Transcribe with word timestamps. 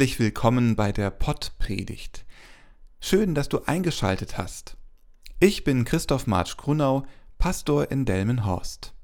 Herzlich 0.00 0.18
willkommen 0.18 0.76
bei 0.76 0.92
der 0.92 1.10
Pottpredigt. 1.10 2.24
Schön, 3.02 3.34
dass 3.34 3.50
du 3.50 3.64
eingeschaltet 3.66 4.38
hast. 4.38 4.78
Ich 5.40 5.62
bin 5.62 5.84
Christoph 5.84 6.26
Marsch 6.26 6.56
Grunau, 6.56 7.04
Pastor 7.38 7.90
in 7.90 8.06
Delmenhorst. 8.06 8.94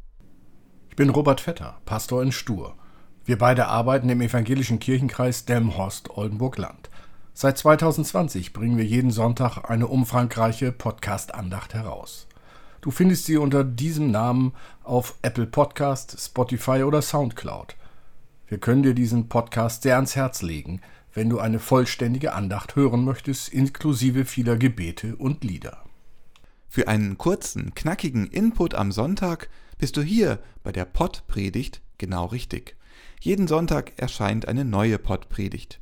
Ich 0.88 0.96
bin 0.96 1.10
Robert 1.10 1.42
Vetter, 1.42 1.82
Pastor 1.84 2.22
in 2.22 2.32
Stur. 2.32 2.78
Wir 3.26 3.36
beide 3.36 3.66
arbeiten 3.66 4.08
im 4.08 4.22
evangelischen 4.22 4.78
Kirchenkreis 4.78 5.44
Delmenhorst-Oldenburg-Land. 5.44 6.88
Seit 7.34 7.58
2020 7.58 8.54
bringen 8.54 8.78
wir 8.78 8.86
jeden 8.86 9.10
Sonntag 9.10 9.68
eine 9.68 9.88
umfangreiche 9.88 10.72
Podcast-Andacht 10.72 11.74
heraus. 11.74 12.26
Du 12.80 12.90
findest 12.90 13.26
sie 13.26 13.36
unter 13.36 13.64
diesem 13.64 14.10
Namen 14.10 14.54
auf 14.82 15.16
Apple 15.20 15.46
Podcast, 15.46 16.16
Spotify 16.18 16.84
oder 16.84 17.02
Soundcloud– 17.02 17.76
wir 18.48 18.58
können 18.58 18.82
dir 18.82 18.94
diesen 18.94 19.28
Podcast 19.28 19.82
sehr 19.82 19.96
ans 19.96 20.14
Herz 20.14 20.42
legen, 20.42 20.80
wenn 21.12 21.28
du 21.28 21.38
eine 21.38 21.58
vollständige 21.58 22.34
Andacht 22.34 22.76
hören 22.76 23.04
möchtest, 23.04 23.48
inklusive 23.48 24.24
vieler 24.24 24.56
Gebete 24.56 25.16
und 25.16 25.42
Lieder. 25.42 25.82
Für 26.68 26.88
einen 26.88 27.18
kurzen, 27.18 27.74
knackigen 27.74 28.26
Input 28.26 28.74
am 28.74 28.92
Sonntag 28.92 29.48
bist 29.78 29.96
du 29.96 30.02
hier 30.02 30.38
bei 30.62 30.72
der 30.72 30.84
Pottpredigt 30.84 31.80
genau 31.98 32.26
richtig. 32.26 32.76
Jeden 33.20 33.48
Sonntag 33.48 33.94
erscheint 33.96 34.46
eine 34.46 34.64
neue 34.64 34.98
Pottpredigt. 34.98 35.80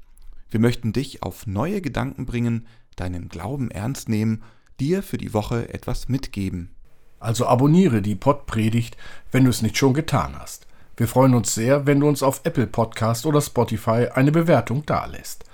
Wir 0.51 0.61
möchten 0.61 0.93
dich 0.93 1.23
auf 1.23 1.47
neue 1.47 1.81
Gedanken 1.81 2.27
bringen, 2.27 2.67
deinen 2.97 3.29
Glauben 3.29 3.71
ernst 3.71 4.09
nehmen, 4.09 4.43
dir 4.81 5.03
für 5.03 5.19
die 5.19 5.35
Woche 5.35 5.73
etwas 5.75 6.09
mitgeben. 6.09 6.71
Also 7.19 7.47
abonniere 7.47 8.03
die 8.03 8.15
Pottpredigt, 8.15 8.97
wenn 9.33 9.45
du 9.45 9.51
es 9.51 9.63
nicht 9.63 9.77
schon 9.77 9.95
getan 9.95 10.39
hast. 10.39 10.67
Wir 10.97 11.09
freuen 11.09 11.35
uns 11.35 11.53
sehr, 11.53 11.87
wenn 11.87 11.99
du 11.99 12.09
uns 12.09 12.23
auf 12.23 12.43
Apple 12.45 12.69
Podcast 12.69 13.27
oder 13.27 13.41
Spotify 13.41 14.11
eine 14.15 14.31
Bewertung 14.31 14.87
dalässt. 14.87 15.45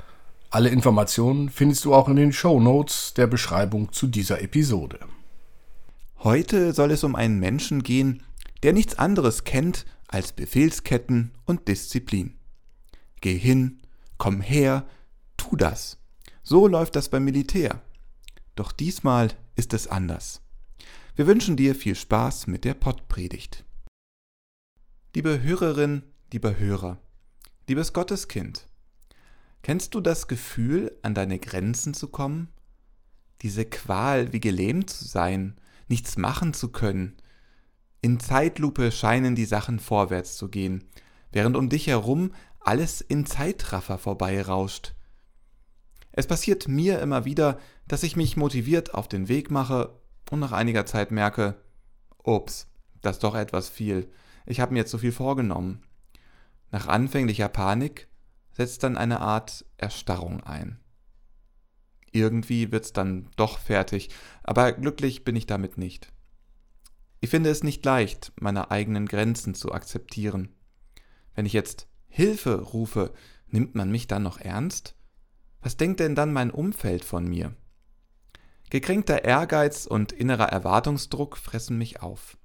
Alle 0.50 0.68
Informationen 0.68 1.48
findest 1.48 1.86
du 1.86 1.94
auch 1.94 2.08
in 2.10 2.16
den 2.16 2.34
Show 2.34 2.60
Notes 2.60 3.14
der 3.14 3.26
Beschreibung 3.26 3.90
zu 3.90 4.06
dieser 4.06 4.42
Episode. 4.42 4.98
Heute 6.18 6.74
soll 6.74 6.90
es 6.90 7.04
um 7.04 7.14
einen 7.16 7.38
Menschen 7.38 7.82
gehen, 7.82 8.22
der 8.62 8.74
nichts 8.74 8.98
anderes 8.98 9.44
kennt 9.44 9.86
als 10.08 10.32
Befehlsketten 10.32 11.30
und 11.46 11.68
Disziplin. 11.68 12.34
Geh 13.22 13.38
hin, 13.38 13.80
komm 14.18 14.42
her, 14.42 14.84
tu 15.38 15.56
das. 15.56 15.96
So 16.42 16.66
läuft 16.66 16.96
das 16.96 17.08
beim 17.08 17.24
Militär. 17.24 17.80
Doch 18.56 18.72
diesmal 18.72 19.30
ist 19.56 19.72
es 19.72 19.86
anders. 19.86 20.42
Wir 21.16 21.26
wünschen 21.26 21.56
dir 21.56 21.74
viel 21.74 21.94
Spaß 21.94 22.46
mit 22.46 22.66
der 22.66 22.74
Pottpredigt. 22.74 23.64
Liebe 25.12 25.42
Hörerin, 25.42 26.04
lieber 26.32 26.56
Hörer, 26.56 26.96
liebes 27.66 27.92
Gotteskind, 27.92 28.68
kennst 29.60 29.96
du 29.96 30.00
das 30.00 30.28
Gefühl, 30.28 30.96
an 31.02 31.14
deine 31.14 31.40
Grenzen 31.40 31.94
zu 31.94 32.06
kommen? 32.06 32.46
Diese 33.42 33.64
Qual, 33.64 34.32
wie 34.32 34.38
gelähmt 34.38 34.88
zu 34.88 35.04
sein, 35.04 35.60
nichts 35.88 36.16
machen 36.16 36.54
zu 36.54 36.68
können. 36.68 37.16
In 38.00 38.20
Zeitlupe 38.20 38.92
scheinen 38.92 39.34
die 39.34 39.46
Sachen 39.46 39.80
vorwärts 39.80 40.36
zu 40.36 40.48
gehen, 40.48 40.84
während 41.32 41.56
um 41.56 41.68
dich 41.68 41.88
herum 41.88 42.32
alles 42.60 43.00
in 43.00 43.26
Zeitraffer 43.26 43.98
vorbeirauscht. 43.98 44.94
Es 46.12 46.28
passiert 46.28 46.68
mir 46.68 47.00
immer 47.00 47.24
wieder, 47.24 47.58
dass 47.88 48.04
ich 48.04 48.14
mich 48.14 48.36
motiviert 48.36 48.94
auf 48.94 49.08
den 49.08 49.26
Weg 49.26 49.50
mache 49.50 49.92
und 50.30 50.38
nach 50.38 50.52
einiger 50.52 50.86
Zeit 50.86 51.10
merke, 51.10 51.56
ups, 52.22 52.68
das 53.02 53.16
ist 53.16 53.24
doch 53.24 53.34
etwas 53.34 53.68
viel 53.68 54.08
ich 54.46 54.60
habe 54.60 54.72
mir 54.72 54.86
so 54.86 54.98
viel 54.98 55.12
vorgenommen. 55.12 55.82
Nach 56.70 56.86
anfänglicher 56.86 57.48
Panik 57.48 58.08
setzt 58.52 58.82
dann 58.82 58.96
eine 58.96 59.20
Art 59.20 59.64
Erstarrung 59.76 60.42
ein. 60.42 60.78
Irgendwie 62.12 62.72
wird's 62.72 62.92
dann 62.92 63.28
doch 63.36 63.58
fertig, 63.58 64.10
aber 64.42 64.72
glücklich 64.72 65.24
bin 65.24 65.36
ich 65.36 65.46
damit 65.46 65.78
nicht. 65.78 66.12
Ich 67.20 67.30
finde 67.30 67.50
es 67.50 67.62
nicht 67.62 67.84
leicht, 67.84 68.32
meine 68.40 68.70
eigenen 68.70 69.06
Grenzen 69.06 69.54
zu 69.54 69.72
akzeptieren. 69.72 70.48
Wenn 71.34 71.46
ich 71.46 71.52
jetzt 71.52 71.86
Hilfe 72.08 72.60
rufe, 72.60 73.12
nimmt 73.48 73.74
man 73.74 73.90
mich 73.90 74.06
dann 74.06 74.22
noch 74.22 74.38
ernst? 74.38 74.96
Was 75.60 75.76
denkt 75.76 76.00
denn 76.00 76.14
dann 76.14 76.32
mein 76.32 76.50
Umfeld 76.50 77.04
von 77.04 77.28
mir? 77.28 77.54
Gekränkter 78.70 79.24
Ehrgeiz 79.24 79.86
und 79.86 80.12
innerer 80.12 80.48
Erwartungsdruck 80.48 81.36
fressen 81.36 81.76
mich 81.76 82.02
auf. 82.02 82.38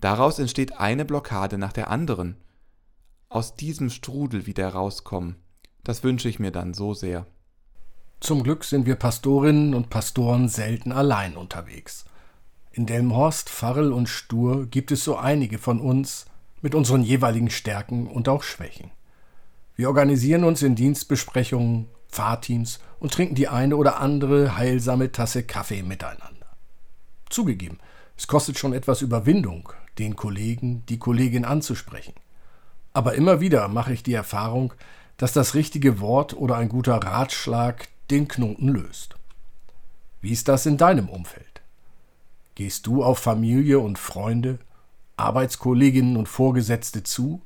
Daraus 0.00 0.38
entsteht 0.38 0.78
eine 0.78 1.04
Blockade 1.04 1.58
nach 1.58 1.72
der 1.72 1.90
anderen. 1.90 2.36
Aus 3.28 3.54
diesem 3.54 3.90
Strudel 3.90 4.46
wieder 4.46 4.68
rauskommen, 4.68 5.36
das 5.84 6.02
wünsche 6.02 6.28
ich 6.28 6.38
mir 6.38 6.50
dann 6.50 6.74
so 6.74 6.94
sehr. 6.94 7.26
Zum 8.20 8.42
Glück 8.42 8.64
sind 8.64 8.86
wir 8.86 8.96
Pastorinnen 8.96 9.74
und 9.74 9.88
Pastoren 9.88 10.48
selten 10.48 10.92
allein 10.92 11.36
unterwegs. 11.36 12.04
In 12.72 12.86
Delmhorst, 12.86 13.48
Farrel 13.48 13.92
und 13.92 14.08
Stur 14.08 14.66
gibt 14.66 14.90
es 14.90 15.04
so 15.04 15.16
einige 15.16 15.58
von 15.58 15.80
uns 15.80 16.26
mit 16.62 16.74
unseren 16.74 17.02
jeweiligen 17.02 17.50
Stärken 17.50 18.06
und 18.06 18.28
auch 18.28 18.42
Schwächen. 18.42 18.90
Wir 19.74 19.88
organisieren 19.88 20.44
uns 20.44 20.62
in 20.62 20.76
Dienstbesprechungen, 20.76 21.88
Fahrteams 22.08 22.80
und 22.98 23.12
trinken 23.12 23.34
die 23.34 23.48
eine 23.48 23.76
oder 23.76 24.00
andere 24.00 24.56
heilsame 24.56 25.12
Tasse 25.12 25.42
Kaffee 25.42 25.82
miteinander. 25.82 26.46
Zugegeben, 27.30 27.78
es 28.20 28.26
kostet 28.26 28.58
schon 28.58 28.74
etwas 28.74 29.00
Überwindung, 29.00 29.72
den 29.98 30.14
Kollegen, 30.14 30.84
die 30.90 30.98
Kollegin 30.98 31.46
anzusprechen. 31.46 32.12
Aber 32.92 33.14
immer 33.14 33.40
wieder 33.40 33.66
mache 33.68 33.94
ich 33.94 34.02
die 34.02 34.12
Erfahrung, 34.12 34.74
dass 35.16 35.32
das 35.32 35.54
richtige 35.54 36.00
Wort 36.00 36.34
oder 36.34 36.58
ein 36.58 36.68
guter 36.68 36.96
Ratschlag 36.96 37.88
den 38.10 38.28
Knoten 38.28 38.68
löst. 38.68 39.14
Wie 40.20 40.32
ist 40.32 40.48
das 40.48 40.66
in 40.66 40.76
deinem 40.76 41.08
Umfeld? 41.08 41.62
Gehst 42.56 42.86
du 42.86 43.02
auf 43.02 43.20
Familie 43.20 43.78
und 43.78 43.98
Freunde, 43.98 44.58
Arbeitskolleginnen 45.16 46.18
und 46.18 46.28
Vorgesetzte 46.28 47.02
zu, 47.02 47.40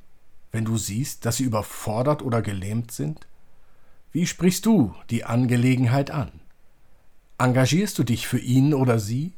wenn 0.51 0.65
du 0.65 0.75
siehst, 0.75 1.25
dass 1.25 1.37
sie 1.37 1.45
überfordert 1.45 2.21
oder 2.21 2.41
gelähmt 2.41 2.91
sind? 2.91 3.27
Wie 4.11 4.27
sprichst 4.27 4.65
du 4.65 4.93
die 5.09 5.23
Angelegenheit 5.23 6.11
an? 6.11 6.33
Engagierst 7.37 7.97
du 7.97 8.03
dich 8.03 8.27
für 8.27 8.39
ihn 8.39 8.73
oder 8.73 8.99
sie? 8.99 9.31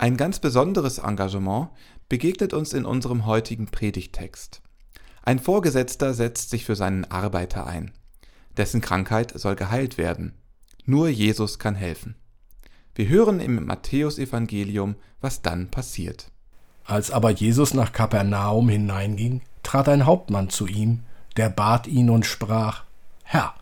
Ein 0.00 0.16
ganz 0.16 0.38
besonderes 0.38 0.96
Engagement 0.96 1.68
begegnet 2.08 2.54
uns 2.54 2.72
in 2.72 2.86
unserem 2.86 3.26
heutigen 3.26 3.66
Predigtext. 3.66 4.62
Ein 5.22 5.38
Vorgesetzter 5.38 6.14
setzt 6.14 6.48
sich 6.48 6.64
für 6.64 6.74
seinen 6.74 7.04
Arbeiter 7.04 7.66
ein. 7.66 7.90
Dessen 8.56 8.80
Krankheit 8.80 9.38
soll 9.38 9.56
geheilt 9.56 9.98
werden. 9.98 10.32
Nur 10.86 11.10
Jesus 11.10 11.58
kann 11.58 11.74
helfen. 11.74 12.14
Wir 12.94 13.08
hören 13.08 13.40
im 13.40 13.66
Matthäusevangelium, 13.66 14.94
was 15.20 15.42
dann 15.42 15.70
passiert. 15.70 16.30
Als 16.86 17.10
aber 17.10 17.28
Jesus 17.28 17.74
nach 17.74 17.92
Kapernaum 17.92 18.70
hineinging, 18.70 19.42
trat 19.62 19.86
ein 19.90 20.06
Hauptmann 20.06 20.48
zu 20.48 20.66
ihm, 20.66 21.00
der 21.36 21.50
bat 21.50 21.86
ihn 21.86 22.08
und 22.08 22.24
sprach: 22.24 22.84
Herr, 23.22 23.52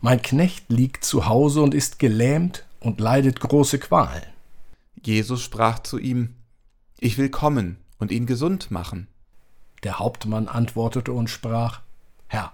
mein 0.00 0.22
Knecht 0.22 0.70
liegt 0.70 1.04
zu 1.04 1.26
Hause 1.26 1.60
und 1.60 1.74
ist 1.74 1.98
gelähmt 1.98 2.66
und 2.78 3.00
leidet 3.00 3.40
große 3.40 3.80
Qualen. 3.80 4.37
Jesus 5.02 5.42
sprach 5.42 5.80
zu 5.80 5.98
ihm, 5.98 6.34
Ich 6.98 7.18
will 7.18 7.28
kommen 7.28 7.78
und 7.98 8.10
ihn 8.10 8.26
gesund 8.26 8.70
machen. 8.70 9.08
Der 9.82 9.98
Hauptmann 9.98 10.48
antwortete 10.48 11.12
und 11.12 11.28
sprach, 11.28 11.82
Herr, 12.26 12.52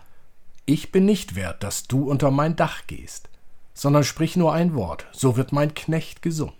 ich 0.67 0.93
bin 0.93 1.05
nicht 1.05 1.35
wert, 1.35 1.63
dass 1.63 1.85
du 1.85 2.11
unter 2.11 2.31
mein 2.31 2.57
Dach 2.57 2.87
gehst, 2.87 3.29
sondern 3.75 4.05
sprich 4.05 4.37
nur 4.37 4.53
ein 4.53 4.75
Wort, 4.75 5.07
so 5.13 5.37
wird 5.37 5.53
mein 5.53 5.75
Knecht 5.75 6.23
gesund. 6.23 6.55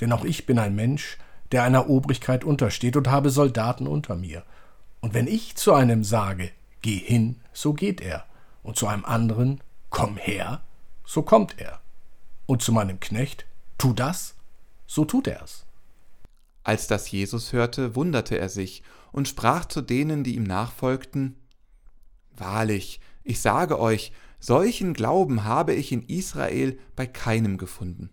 Denn 0.00 0.12
auch 0.12 0.24
ich 0.24 0.46
bin 0.46 0.58
ein 0.58 0.74
Mensch, 0.74 1.18
der 1.52 1.62
einer 1.62 1.88
Obrigkeit 1.88 2.44
untersteht 2.44 2.96
und 2.96 3.08
habe 3.08 3.30
Soldaten 3.30 3.86
unter 3.86 4.16
mir. 4.16 4.42
Und 5.00 5.14
wenn 5.14 5.26
ich 5.26 5.56
zu 5.56 5.72
einem 5.74 6.02
sage, 6.02 6.50
geh 6.80 6.96
hin, 6.96 7.40
so 7.52 7.72
geht 7.72 8.00
er, 8.00 8.24
und 8.62 8.76
zu 8.76 8.86
einem 8.86 9.04
anderen, 9.04 9.60
komm 9.90 10.16
her, 10.16 10.62
so 11.04 11.22
kommt 11.22 11.58
er. 11.58 11.80
Und 12.46 12.62
zu 12.62 12.72
meinem 12.72 13.00
Knecht, 13.00 13.46
tu 13.78 13.92
das, 13.92 14.34
so 14.92 15.06
tut 15.06 15.26
er's. 15.26 15.64
Als 16.64 16.86
das 16.86 17.10
Jesus 17.10 17.54
hörte, 17.54 17.96
wunderte 17.96 18.38
er 18.38 18.50
sich 18.50 18.82
und 19.10 19.26
sprach 19.26 19.64
zu 19.64 19.80
denen, 19.80 20.22
die 20.22 20.36
ihm 20.36 20.44
nachfolgten, 20.44 21.36
Wahrlich, 22.36 23.00
ich 23.24 23.40
sage 23.40 23.78
euch, 23.78 24.12
solchen 24.38 24.92
Glauben 24.92 25.44
habe 25.44 25.72
ich 25.72 25.92
in 25.92 26.02
Israel 26.02 26.78
bei 26.94 27.06
keinem 27.06 27.56
gefunden. 27.56 28.10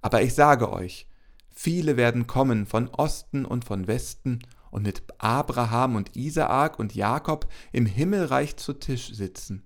Aber 0.00 0.22
ich 0.22 0.34
sage 0.34 0.72
euch, 0.72 1.08
viele 1.50 1.96
werden 1.96 2.28
kommen 2.28 2.66
von 2.66 2.88
Osten 2.88 3.44
und 3.44 3.64
von 3.64 3.88
Westen 3.88 4.40
und 4.70 4.84
mit 4.84 5.02
Abraham 5.18 5.96
und 5.96 6.16
Isaak 6.16 6.78
und 6.78 6.94
Jakob 6.94 7.48
im 7.72 7.86
Himmelreich 7.86 8.56
zu 8.56 8.72
Tisch 8.74 9.12
sitzen. 9.12 9.64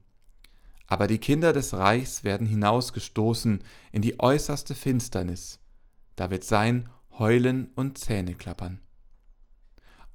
Aber 0.87 1.07
die 1.09 1.19
Kinder 1.19 1.53
des 1.53 1.75
Reichs 1.75 2.25
werden 2.25 2.47
hinausgestoßen 2.47 3.63
in 3.93 4.03
die 4.03 4.19
äußerste 4.21 4.75
Finsternis 4.75 5.62
da 6.23 6.31
wird 6.31 6.45
sein 6.45 6.89
Heulen 7.19 7.73
und 7.75 7.99
Zähneklappern. 7.99 8.79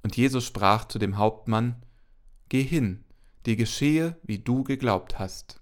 Und 0.02 0.16
Jesus 0.16 0.46
sprach 0.46 0.88
zu 0.88 0.98
dem 0.98 1.18
Hauptmann, 1.18 1.84
Geh 2.48 2.62
hin, 2.62 3.04
dir 3.44 3.56
geschehe, 3.56 4.16
wie 4.22 4.38
du 4.38 4.64
geglaubt 4.64 5.18
hast. 5.18 5.60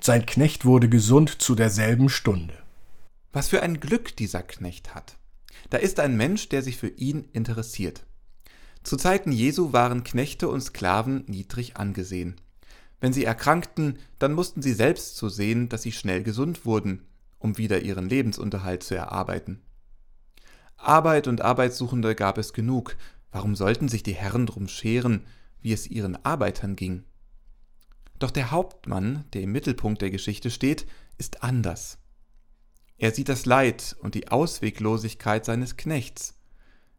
Sein 0.00 0.24
Knecht 0.24 0.64
wurde 0.64 0.88
gesund 0.88 1.42
zu 1.42 1.56
derselben 1.56 2.08
Stunde. 2.08 2.54
Was 3.32 3.48
für 3.48 3.60
ein 3.60 3.80
Glück 3.80 4.14
dieser 4.14 4.44
Knecht 4.44 4.94
hat. 4.94 5.18
Da 5.68 5.78
ist 5.78 5.98
ein 5.98 6.16
Mensch, 6.16 6.48
der 6.48 6.62
sich 6.62 6.76
für 6.76 6.90
ihn 6.90 7.24
interessiert. 7.32 8.06
Zu 8.84 8.96
Zeiten 8.96 9.32
Jesu 9.32 9.72
waren 9.72 10.04
Knechte 10.04 10.48
und 10.48 10.60
Sklaven 10.60 11.24
niedrig 11.26 11.76
angesehen. 11.76 12.40
Wenn 13.00 13.12
sie 13.12 13.24
erkrankten, 13.24 13.98
dann 14.20 14.32
mussten 14.32 14.62
sie 14.62 14.74
selbst 14.74 15.16
zu 15.16 15.28
sehen, 15.28 15.68
dass 15.68 15.82
sie 15.82 15.90
schnell 15.90 16.22
gesund 16.22 16.64
wurden, 16.64 17.02
um 17.40 17.58
wieder 17.58 17.80
ihren 17.80 18.08
Lebensunterhalt 18.08 18.84
zu 18.84 18.94
erarbeiten. 18.94 19.60
Arbeit 20.76 21.26
und 21.26 21.40
Arbeitssuchende 21.40 22.14
gab 22.14 22.38
es 22.38 22.52
genug, 22.52 22.96
warum 23.32 23.56
sollten 23.56 23.88
sich 23.88 24.04
die 24.04 24.14
Herren 24.14 24.46
drum 24.46 24.68
scheren, 24.68 25.26
wie 25.60 25.72
es 25.72 25.88
ihren 25.88 26.24
Arbeitern 26.24 26.76
ging? 26.76 27.04
Doch 28.20 28.30
der 28.30 28.50
Hauptmann, 28.50 29.24
der 29.32 29.42
im 29.42 29.52
Mittelpunkt 29.52 30.02
der 30.02 30.10
Geschichte 30.10 30.50
steht, 30.50 30.86
ist 31.18 31.42
anders. 31.42 31.98
Er 32.98 33.12
sieht 33.12 33.30
das 33.30 33.46
Leid 33.46 33.96
und 34.00 34.14
die 34.14 34.28
Ausweglosigkeit 34.28 35.44
seines 35.44 35.76
Knechts. 35.76 36.38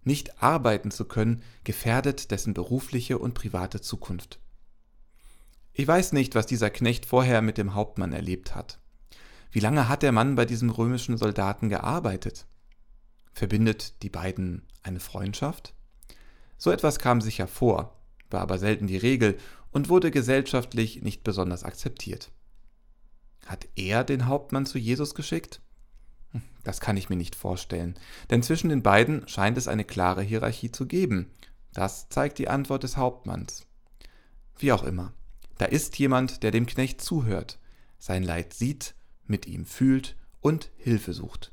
Nicht 0.04 0.42
arbeiten 0.42 0.90
zu 0.90 1.06
können, 1.06 1.44
gefährdet 1.64 2.32
dessen 2.32 2.56
berufliche 2.56 3.20
und 3.20 3.36
private 3.36 3.82
Zukunft. 3.82 4.40
Ich 5.74 5.88
weiß 5.88 6.14
nicht, 6.14 6.34
was 6.34 6.48
dieser 6.48 6.72
Knecht 6.72 7.06
vorher 7.06 7.44
mit 7.44 7.60
dem 7.60 7.76
Hauptmann 7.76 8.14
erlebt 8.14 8.56
hat. 8.56 8.81
Wie 9.52 9.60
lange 9.60 9.90
hat 9.90 10.02
der 10.02 10.14
Mann 10.14 10.36
bei 10.36 10.46
diesem 10.46 10.70
römischen 10.70 11.18
Soldaten 11.18 11.68
gearbeitet? 11.68 12.48
Verbindet 13.34 14.02
die 14.02 14.10
beiden 14.10 14.66
eine 14.82 15.00
Freundschaft? 15.00 15.74
So 16.58 16.72
etwas 16.72 17.00
kam 17.00 17.22
sicher 17.22 17.48
vor, 17.48 18.00
war 18.30 18.42
aber 18.42 18.58
selten 18.58 18.88
die 18.88 18.98
Regel 18.98 19.38
und 19.72 19.90
wurde 19.90 20.12
gesellschaftlich 20.12 21.02
nicht 21.02 21.24
besonders 21.24 21.64
akzeptiert. 21.64 22.32
Hat 23.46 23.68
er 23.76 24.04
den 24.04 24.28
Hauptmann 24.28 24.66
zu 24.66 24.78
Jesus 24.78 25.16
geschickt? 25.16 25.62
Hm, 26.32 26.44
das 26.64 26.80
kann 26.80 26.96
ich 26.96 27.10
mir 27.10 27.16
nicht 27.16 27.36
vorstellen, 27.36 27.96
denn 28.30 28.44
zwischen 28.44 28.70
den 28.70 28.84
beiden 28.84 29.28
scheint 29.28 29.58
es 29.58 29.68
eine 29.68 29.84
klare 29.84 30.22
Hierarchie 30.22 30.72
zu 30.72 30.86
geben. 30.86 31.32
Das 31.74 32.08
zeigt 32.10 32.38
die 32.38 32.48
Antwort 32.48 32.84
des 32.84 32.96
Hauptmanns. 32.96 33.66
Wie 34.58 34.72
auch 34.72 34.84
immer. 34.84 35.14
Da 35.58 35.66
ist 35.66 35.98
jemand, 36.00 36.44
der 36.44 36.52
dem 36.52 36.66
Knecht 36.66 37.02
zuhört, 37.02 37.60
sein 37.98 38.24
Leid 38.24 38.54
sieht, 38.54 38.96
mit 39.32 39.48
ihm 39.48 39.66
fühlt 39.66 40.16
und 40.42 40.70
Hilfe 40.78 41.14
sucht. 41.14 41.52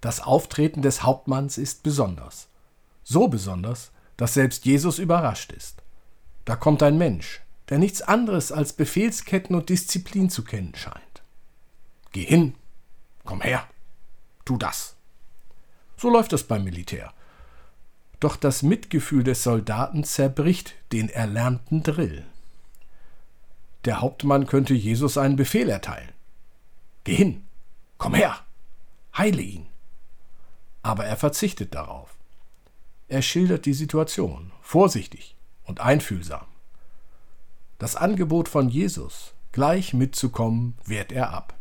Das 0.00 0.20
Auftreten 0.20 0.80
des 0.80 1.02
Hauptmanns 1.02 1.58
ist 1.58 1.82
besonders. 1.82 2.48
So 3.04 3.28
besonders, 3.28 3.92
dass 4.16 4.34
selbst 4.34 4.64
Jesus 4.64 4.98
überrascht 4.98 5.52
ist. 5.52 5.82
Da 6.44 6.56
kommt 6.56 6.82
ein 6.82 6.96
Mensch, 6.96 7.40
der 7.68 7.78
nichts 7.78 8.02
anderes 8.02 8.50
als 8.50 8.72
Befehlsketten 8.72 9.54
und 9.54 9.68
Disziplin 9.68 10.30
zu 10.30 10.44
kennen 10.44 10.74
scheint. 10.74 11.22
Geh 12.12 12.24
hin, 12.24 12.54
komm 13.24 13.40
her, 13.42 13.68
tu 14.44 14.56
das. 14.56 14.96
So 15.96 16.10
läuft 16.10 16.32
es 16.32 16.44
beim 16.44 16.64
Militär. 16.64 17.12
Doch 18.18 18.36
das 18.36 18.62
Mitgefühl 18.62 19.24
des 19.24 19.42
Soldaten 19.42 20.04
zerbricht 20.04 20.74
den 20.92 21.08
erlernten 21.08 21.82
Drill. 21.82 22.24
Der 23.84 24.00
Hauptmann 24.00 24.46
könnte 24.46 24.74
Jesus 24.74 25.18
einen 25.18 25.36
Befehl 25.36 25.68
erteilen. 25.68 26.12
Geh 27.04 27.14
hin, 27.14 27.44
komm 27.98 28.14
her, 28.14 28.38
heile 29.16 29.42
ihn. 29.42 29.66
Aber 30.82 31.04
er 31.04 31.16
verzichtet 31.16 31.74
darauf. 31.74 32.16
Er 33.08 33.22
schildert 33.22 33.66
die 33.66 33.74
Situation, 33.74 34.52
vorsichtig 34.62 35.36
und 35.64 35.80
einfühlsam. 35.80 36.46
Das 37.78 37.96
Angebot 37.96 38.48
von 38.48 38.68
Jesus, 38.68 39.34
gleich 39.50 39.92
mitzukommen, 39.92 40.74
wehrt 40.84 41.12
er 41.12 41.32
ab. 41.32 41.54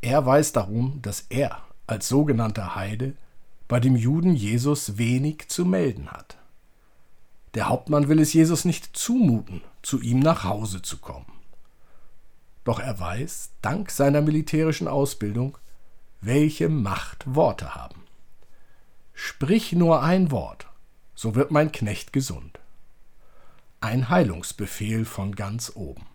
Er 0.00 0.24
weiß 0.24 0.52
darum, 0.52 1.00
dass 1.02 1.26
er 1.28 1.62
als 1.86 2.08
sogenannter 2.08 2.74
Heide 2.74 3.14
bei 3.68 3.78
dem 3.78 3.96
Juden 3.96 4.34
Jesus 4.34 4.98
wenig 4.98 5.48
zu 5.48 5.64
melden 5.64 6.10
hat. 6.10 6.38
Der 7.54 7.68
Hauptmann 7.68 8.08
will 8.08 8.18
es 8.18 8.32
Jesus 8.32 8.64
nicht 8.64 8.96
zumuten, 8.96 9.62
zu 9.82 10.00
ihm 10.00 10.18
nach 10.18 10.44
Hause 10.44 10.82
zu 10.82 10.98
kommen. 10.98 11.26
Doch 12.64 12.78
er 12.78 12.98
weiß, 12.98 13.50
dank 13.60 13.90
seiner 13.90 14.20
militärischen 14.20 14.88
Ausbildung, 14.88 15.58
welche 16.20 16.68
Macht 16.68 17.34
Worte 17.34 17.74
haben. 17.74 18.02
Sprich 19.14 19.72
nur 19.72 20.02
ein 20.02 20.30
Wort, 20.30 20.66
so 21.14 21.34
wird 21.34 21.50
mein 21.50 21.72
Knecht 21.72 22.12
gesund. 22.12 22.60
Ein 23.80 24.08
Heilungsbefehl 24.08 25.04
von 25.04 25.34
ganz 25.34 25.72
oben. 25.74 26.06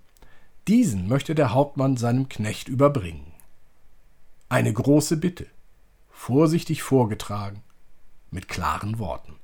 Diesen 0.68 1.08
möchte 1.08 1.36
der 1.36 1.54
Hauptmann 1.54 1.98
seinem 1.98 2.30
Knecht 2.30 2.68
überbringen. 2.70 3.34
Eine 4.50 4.72
große 4.72 5.18
Bitte, 5.18 5.48
vorsichtig 6.10 6.84
vorgetragen, 6.84 7.62
mit 8.32 8.48
klaren 8.48 9.00
Worten. 9.00 9.36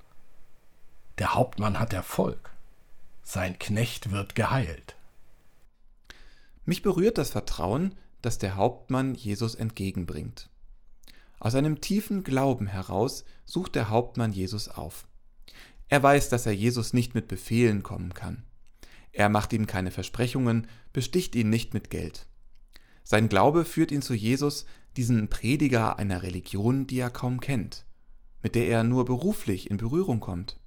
Der 1.17 1.33
Hauptmann 1.33 1.79
hat 1.79 1.93
Erfolg. 1.93 2.51
Sein 3.23 3.59
Knecht 3.59 4.11
wird 4.11 4.35
geheilt. 4.35 4.95
Mich 6.65 6.81
berührt 6.81 7.17
das 7.17 7.31
Vertrauen, 7.31 7.95
das 8.21 8.37
der 8.37 8.55
Hauptmann 8.55 9.15
Jesus 9.15 9.55
entgegenbringt. 9.55 10.49
Aus 11.39 11.55
einem 11.55 11.81
tiefen 11.81 12.23
Glauben 12.23 12.67
heraus 12.67 13.25
sucht 13.43 13.75
der 13.75 13.89
Hauptmann 13.89 14.31
Jesus 14.31 14.69
auf. 14.69 15.07
Er 15.89 16.01
weiß, 16.01 16.29
dass 16.29 16.45
er 16.45 16.53
Jesus 16.53 16.93
nicht 16.93 17.15
mit 17.15 17.27
Befehlen 17.27 17.83
kommen 17.83 18.13
kann. 18.13 18.43
Er 19.11 19.29
macht 19.29 19.51
ihm 19.51 19.67
keine 19.67 19.91
Versprechungen, 19.91 20.67
besticht 20.93 21.35
ihn 21.35 21.49
nicht 21.49 21.73
mit 21.73 21.89
Geld. 21.89 22.27
Sein 23.03 23.27
Glaube 23.27 23.65
führt 23.65 23.91
ihn 23.91 24.01
zu 24.01 24.13
Jesus, 24.13 24.65
diesen 24.95 25.27
Prediger 25.27 25.99
einer 25.99 26.23
Religion, 26.23 26.87
die 26.87 26.99
er 26.99 27.09
kaum 27.09 27.41
kennt, 27.41 27.85
mit 28.41 28.55
der 28.55 28.67
er 28.67 28.83
nur 28.83 29.03
beruflich 29.03 29.69
in 29.69 29.77
Berührung 29.77 30.21
kommt. 30.21 30.59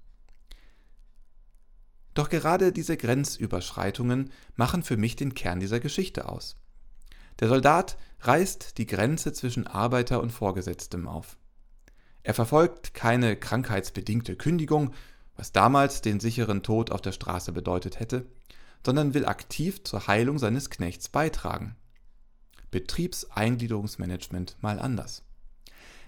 Doch 2.16 2.30
gerade 2.30 2.72
diese 2.72 2.96
Grenzüberschreitungen 2.96 4.30
machen 4.54 4.82
für 4.82 4.96
mich 4.96 5.16
den 5.16 5.34
Kern 5.34 5.60
dieser 5.60 5.80
Geschichte 5.80 6.30
aus. 6.30 6.56
Der 7.40 7.48
Soldat 7.48 7.98
reißt 8.20 8.78
die 8.78 8.86
Grenze 8.86 9.34
zwischen 9.34 9.66
Arbeiter 9.66 10.22
und 10.22 10.30
Vorgesetztem 10.30 11.08
auf. 11.08 11.36
Er 12.22 12.32
verfolgt 12.32 12.94
keine 12.94 13.36
krankheitsbedingte 13.36 14.34
Kündigung, 14.34 14.94
was 15.36 15.52
damals 15.52 16.00
den 16.00 16.18
sicheren 16.18 16.62
Tod 16.62 16.90
auf 16.90 17.02
der 17.02 17.12
Straße 17.12 17.52
bedeutet 17.52 18.00
hätte, 18.00 18.24
sondern 18.82 19.12
will 19.12 19.26
aktiv 19.26 19.84
zur 19.84 20.06
Heilung 20.06 20.38
seines 20.38 20.70
Knechts 20.70 21.10
beitragen. 21.10 21.76
Betriebseingliederungsmanagement 22.70 24.56
mal 24.62 24.78
anders. 24.78 25.22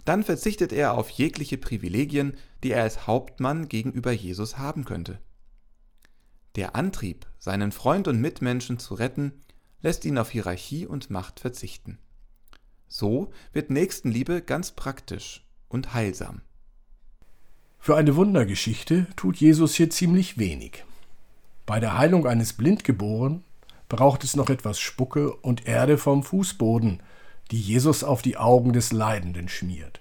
Dann 0.07 0.25
verzichtet 0.25 0.73
er 0.73 0.95
auf 0.95 1.11
jegliche 1.11 1.59
Privilegien, 1.59 2.39
die 2.63 2.71
er 2.71 2.85
als 2.85 3.07
Hauptmann 3.07 3.69
gegenüber 3.69 4.11
Jesus 4.11 4.57
haben 4.57 4.87
könnte. 4.87 5.19
Der 6.59 6.75
Antrieb, 6.75 7.25
seinen 7.39 7.71
Freund 7.71 8.09
und 8.09 8.21
Mitmenschen 8.21 8.81
zu 8.81 8.95
retten, 8.95 9.31
lässt 9.81 10.05
ihn 10.05 10.19
auf 10.19 10.31
Hierarchie 10.31 10.87
und 10.87 11.09
Macht 11.09 11.39
verzichten. 11.39 11.99
So 12.89 13.31
wird 13.53 13.71
Nächstenliebe 13.71 14.43
ganz 14.43 14.73
praktisch 14.73 15.47
und 15.69 15.95
heilsam. 15.95 16.41
Für 17.79 17.95
eine 17.95 18.17
Wundergeschichte 18.17 19.07
tut 19.15 19.37
Jesus 19.37 19.77
hier 19.77 19.89
ziemlich 19.89 20.37
wenig. 20.37 20.85
Bei 21.65 21.79
der 21.79 21.97
Heilung 21.97 22.27
eines 22.27 22.55
Blindgeborenen 22.55 23.45
braucht 23.89 24.25
es 24.25 24.35
noch 24.35 24.51
etwas 24.51 24.81
Spucke 24.81 25.33
und 25.33 25.69
Erde 25.69 25.97
vom 25.97 26.25
Fußboden, 26.25 27.05
die 27.53 27.61
Jesus 27.61 28.03
auf 28.03 28.21
die 28.21 28.37
Augen 28.37 28.73
des 28.73 28.91
Leidenden 28.91 29.49
schmiert. 29.49 30.01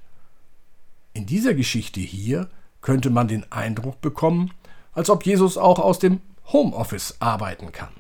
In 1.14 1.28
dieser 1.28 1.54
Geschichte 1.54 2.00
hier 2.00 2.50
könnte 2.82 3.12
man 3.12 3.28
den 3.28 3.52
Eindruck 3.52 4.02
bekommen, 4.02 4.56
als 4.94 5.12
ob 5.12 5.24
Jesus 5.24 5.60
auch 5.60 5.78
aus 5.78 6.00
dem 6.00 6.20
Homeoffice 6.54 7.18
arbeiten 7.20 7.74
kann. 7.74 7.94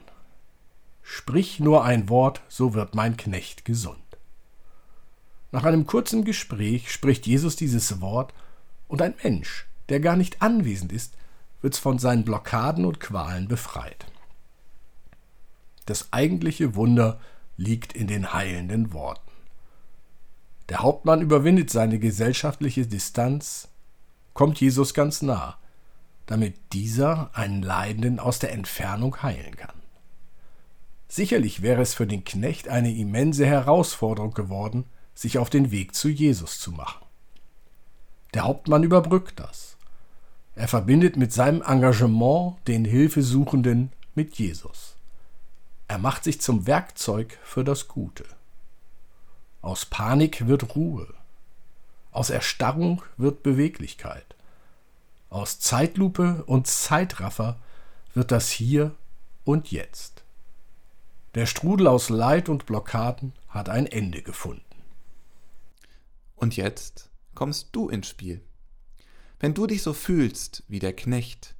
Sprich 1.01 1.59
nur 1.59 1.83
ein 1.83 2.07
Wort, 2.07 2.41
so 2.47 2.73
wird 2.73 2.95
mein 2.95 3.17
Knecht 3.17 3.65
gesund. 3.65 3.97
Nach 5.51 5.65
einem 5.65 5.85
kurzen 5.85 6.23
Gespräch 6.23 6.91
spricht 6.91 7.27
Jesus 7.27 7.57
dieses 7.57 7.99
Wort 7.99 8.33
und 8.87 9.01
ein 9.01 9.15
Mensch, 9.21 9.67
der 9.89 9.99
gar 9.99 10.15
nicht 10.15 10.41
anwesend 10.41 10.93
ist, 10.93 11.15
wird 11.61 11.75
von 11.75 11.99
seinen 11.99 12.23
Blockaden 12.23 12.85
und 12.85 12.99
Qualen 12.99 13.49
befreit. 13.49 14.05
Das 15.85 16.13
eigentliche 16.13 16.75
Wunder 16.75 17.19
liegt 17.57 17.93
in 17.93 18.07
den 18.07 18.33
heilenden 18.33 18.93
Worten. 18.93 19.31
Der 20.69 20.79
Hauptmann 20.79 21.21
überwindet 21.21 21.69
seine 21.69 21.99
gesellschaftliche 21.99 22.87
Distanz, 22.87 23.67
kommt 24.33 24.59
Jesus 24.61 24.93
ganz 24.93 25.21
nah 25.21 25.57
damit 26.27 26.55
dieser 26.73 27.31
einen 27.33 27.63
Leidenden 27.63 28.19
aus 28.19 28.37
der 28.39 28.51
Entfernung 28.51 29.23
heilen 29.23 29.55
kann. 29.55 29.75
Sicherlich 31.07 31.61
wäre 31.61 31.81
es 31.81 31.93
für 31.93 32.05
den 32.05 32.25
Knecht 32.25 32.67
eine 32.67 32.93
immense 32.93 33.45
Herausforderung 33.45 34.33
geworden, 34.33 34.83
sich 35.15 35.39
auf 35.39 35.49
den 35.49 35.71
Weg 35.71 35.95
zu 35.95 36.09
Jesus 36.09 36.59
zu 36.59 36.71
machen. 36.71 37.03
Der 38.33 38.43
Hauptmann 38.43 38.83
überbrückt 38.83 39.39
das. 39.39 39.77
Er 40.55 40.67
verbindet 40.67 41.15
mit 41.17 41.31
seinem 41.31 41.61
Engagement 41.61 42.57
den 42.67 42.83
Hilfesuchenden 42.83 43.91
mit 44.15 44.35
Jesus. 44.37 44.95
Er 45.87 45.97
macht 45.97 46.25
sich 46.25 46.41
zum 46.41 46.67
Werkzeug 46.67 47.37
für 47.43 47.63
das 47.63 47.87
Gute. 47.87 48.25
Aus 49.61 49.85
Panik 49.85 50.47
wird 50.47 50.75
Ruhe. 50.75 51.07
Aus 52.11 52.29
Erstarrung 52.29 53.01
wird 53.15 53.43
Beweglichkeit. 53.43 54.36
Aus 55.29 55.59
Zeitlupe 55.59 56.43
und 56.45 56.67
Zeitraffer 56.67 57.59
wird 58.13 58.31
das 58.31 58.49
Hier 58.49 58.95
und 59.43 59.71
Jetzt. 59.71 60.23
Der 61.35 61.45
Strudel 61.45 61.87
aus 61.87 62.09
Leid 62.09 62.49
und 62.49 62.65
Blockaden 62.65 63.33
hat 63.49 63.69
ein 63.69 63.85
Ende 63.85 64.21
gefunden. 64.21 64.63
Und 66.35 66.55
jetzt 66.55 67.09
kommst 67.35 67.69
du 67.73 67.89
ins 67.89 68.07
Spiel. 68.07 68.41
Wenn 69.39 69.53
du 69.53 69.67
dich 69.67 69.83
so 69.83 69.93
fühlst 69.93 70.63
wie 70.67 70.79
der 70.79 70.95
Knecht, 70.95 71.55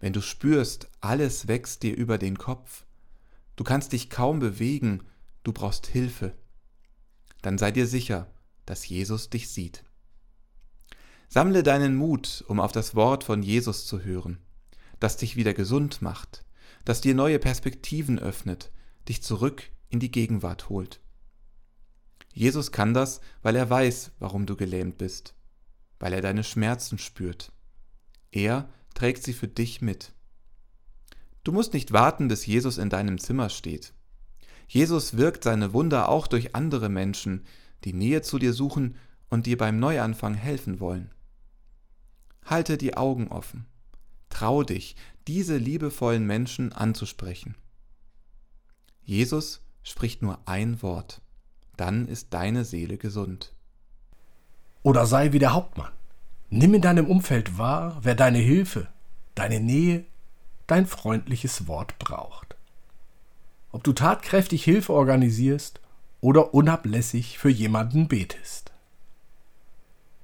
wenn 0.00 0.12
du 0.12 0.20
spürst, 0.20 0.88
alles 1.00 1.46
wächst 1.48 1.82
dir 1.82 1.94
über 1.94 2.18
den 2.18 2.38
Kopf, 2.38 2.84
du 3.56 3.64
kannst 3.64 3.92
dich 3.92 4.10
kaum 4.10 4.40
bewegen, 4.40 5.04
du 5.44 5.52
brauchst 5.52 5.86
Hilfe, 5.86 6.32
dann 7.42 7.58
sei 7.58 7.70
dir 7.70 7.86
sicher, 7.86 8.26
dass 8.64 8.88
Jesus 8.88 9.30
dich 9.30 9.48
sieht. 9.48 9.84
Sammle 11.28 11.62
deinen 11.62 11.96
Mut, 11.96 12.44
um 12.48 12.60
auf 12.60 12.72
das 12.72 12.94
Wort 12.94 13.24
von 13.24 13.42
Jesus 13.42 13.86
zu 13.86 14.02
hören, 14.02 14.38
das 15.00 15.16
dich 15.16 15.36
wieder 15.36 15.54
gesund 15.54 16.02
macht, 16.02 16.44
das 16.84 17.00
dir 17.00 17.14
neue 17.14 17.38
Perspektiven 17.38 18.18
öffnet, 18.18 18.70
dich 19.08 19.22
zurück 19.22 19.64
in 19.88 20.00
die 20.00 20.10
Gegenwart 20.10 20.68
holt. 20.68 21.00
Jesus 22.32 22.70
kann 22.70 22.94
das, 22.94 23.20
weil 23.42 23.56
er 23.56 23.68
weiß, 23.68 24.12
warum 24.18 24.46
du 24.46 24.56
gelähmt 24.56 24.98
bist, 24.98 25.34
weil 25.98 26.12
er 26.12 26.20
deine 26.20 26.44
Schmerzen 26.44 26.98
spürt. 26.98 27.50
Er 28.30 28.68
trägt 28.94 29.22
sie 29.22 29.32
für 29.32 29.48
dich 29.48 29.80
mit. 29.80 30.12
Du 31.44 31.52
musst 31.52 31.72
nicht 31.72 31.92
warten, 31.92 32.28
bis 32.28 32.44
Jesus 32.46 32.78
in 32.78 32.90
deinem 32.90 33.18
Zimmer 33.18 33.48
steht. 33.48 33.94
Jesus 34.68 35.16
wirkt 35.16 35.44
seine 35.44 35.72
Wunder 35.72 36.08
auch 36.08 36.26
durch 36.26 36.54
andere 36.54 36.88
Menschen, 36.88 37.44
die 37.84 37.92
Nähe 37.92 38.22
zu 38.22 38.38
dir 38.38 38.52
suchen 38.52 38.96
und 39.28 39.46
dir 39.46 39.56
beim 39.56 39.78
Neuanfang 39.78 40.34
helfen 40.34 40.80
wollen. 40.80 41.10
Halte 42.46 42.78
die 42.78 42.96
Augen 42.96 43.28
offen. 43.28 43.66
Trau 44.30 44.62
dich, 44.62 44.96
diese 45.26 45.56
liebevollen 45.56 46.26
Menschen 46.26 46.72
anzusprechen. 46.72 47.56
Jesus 49.04 49.62
spricht 49.82 50.22
nur 50.22 50.38
ein 50.46 50.82
Wort, 50.82 51.20
dann 51.76 52.08
ist 52.08 52.34
deine 52.34 52.64
Seele 52.64 52.96
gesund. 52.96 53.52
Oder 54.82 55.06
sei 55.06 55.32
wie 55.32 55.38
der 55.38 55.52
Hauptmann. 55.52 55.92
Nimm 56.48 56.74
in 56.74 56.82
deinem 56.82 57.06
Umfeld 57.06 57.58
wahr, 57.58 57.98
wer 58.02 58.14
deine 58.14 58.38
Hilfe, 58.38 58.88
deine 59.34 59.60
Nähe, 59.60 60.04
dein 60.66 60.86
freundliches 60.86 61.66
Wort 61.66 61.98
braucht. 61.98 62.56
Ob 63.72 63.82
du 63.84 63.92
tatkräftig 63.92 64.64
Hilfe 64.64 64.92
organisierst 64.92 65.80
oder 66.20 66.54
unablässig 66.54 67.38
für 67.38 67.50
jemanden 67.50 68.08
betest. 68.08 68.72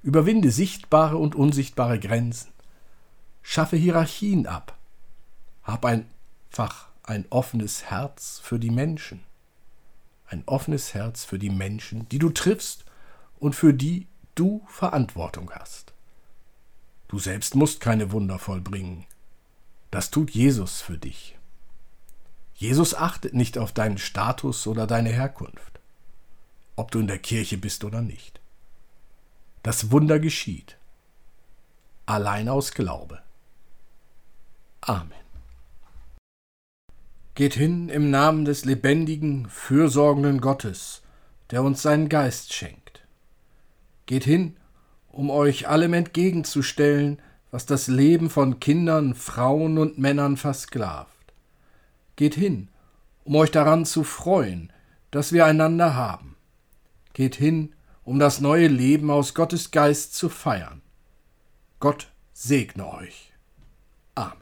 Überwinde 0.03 0.51
sichtbare 0.51 1.17
und 1.17 1.33
unsichtbare 1.33 1.97
Grenzen. 1.99 2.51
Schaffe 3.41 3.77
Hierarchien 3.77 4.47
ab. 4.47 4.77
Hab 5.63 5.85
einfach 5.85 6.89
ein 7.03 7.25
offenes 7.29 7.85
Herz 7.85 8.39
für 8.43 8.59
die 8.59 8.69
Menschen. 8.69 9.21
Ein 10.27 10.43
offenes 10.45 10.93
Herz 10.93 11.23
für 11.23 11.39
die 11.39 11.49
Menschen, 11.49 12.07
die 12.09 12.19
du 12.19 12.29
triffst 12.29 12.83
und 13.39 13.55
für 13.55 13.73
die 13.73 14.07
du 14.35 14.65
Verantwortung 14.67 15.51
hast. 15.51 15.93
Du 17.07 17.17
selbst 17.19 17.55
musst 17.55 17.79
keine 17.79 18.11
Wunder 18.11 18.39
vollbringen. 18.39 19.05
Das 19.89 20.11
tut 20.11 20.31
Jesus 20.31 20.81
für 20.81 20.97
dich. 20.97 21.37
Jesus 22.55 22.93
achtet 22.93 23.33
nicht 23.33 23.57
auf 23.57 23.71
deinen 23.71 23.97
Status 23.97 24.67
oder 24.67 24.87
deine 24.87 25.11
Herkunft, 25.11 25.79
ob 26.75 26.91
du 26.91 26.99
in 26.99 27.07
der 27.07 27.19
Kirche 27.19 27.57
bist 27.57 27.83
oder 27.83 28.01
nicht. 28.01 28.39
Das 29.63 29.91
Wunder 29.91 30.19
geschieht, 30.19 30.77
allein 32.05 32.49
aus 32.49 32.73
Glaube. 32.73 33.21
Amen. 34.81 35.11
Geht 37.35 37.53
hin 37.53 37.89
im 37.89 38.11
Namen 38.11 38.45
des 38.45 38.65
lebendigen, 38.65 39.47
fürsorgenden 39.49 40.41
Gottes, 40.41 41.01
der 41.49 41.63
uns 41.63 41.81
seinen 41.81 42.09
Geist 42.09 42.53
schenkt. 42.53 43.05
Geht 44.05 44.25
hin 44.25 44.57
um 45.13 45.29
euch 45.29 45.67
allem 45.67 45.93
entgegenzustellen, 45.93 47.21
was 47.51 47.65
das 47.65 47.87
Leben 47.87 48.29
von 48.29 48.59
Kindern, 48.59 49.13
Frauen 49.13 49.77
und 49.77 49.99
Männern 49.99 50.37
versklavt. 50.37 51.33
Geht 52.15 52.33
hin, 52.33 52.67
um 53.23 53.35
euch 53.35 53.51
daran 53.51 53.85
zu 53.85 54.03
freuen, 54.03 54.73
dass 55.11 55.31
wir 55.31 55.45
einander 55.45 55.95
haben. 55.95 56.35
Geht 57.13 57.35
hin, 57.35 57.73
um 58.03 58.19
das 58.19 58.41
neue 58.41 58.67
Leben 58.67 59.09
aus 59.09 59.33
Gottes 59.33 59.71
Geist 59.71 60.15
zu 60.15 60.29
feiern. 60.29 60.81
Gott 61.79 62.11
segne 62.33 62.91
euch. 62.93 63.33
Amen. 64.15 64.37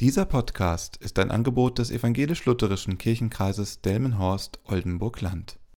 Dieser 0.00 0.24
Podcast 0.24 0.96
ist 0.96 1.18
ein 1.18 1.30
Angebot 1.30 1.78
des 1.78 1.90
evangelisch-lutherischen 1.90 2.96
Kirchenkreises 2.96 3.82
Delmenhorst-Oldenburg-Land. 3.82 5.59